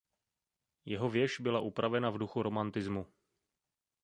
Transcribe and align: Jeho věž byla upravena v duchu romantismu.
Jeho 0.85 1.09
věž 1.09 1.39
byla 1.39 1.59
upravena 1.59 2.09
v 2.09 2.17
duchu 2.17 2.41
romantismu. 2.43 3.07